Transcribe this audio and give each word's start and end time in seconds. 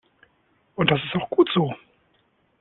Und 0.75 0.89
das 0.89 0.97
ist 1.05 1.15
auch 1.15 1.29
gut 1.29 1.47
so. 1.53 1.75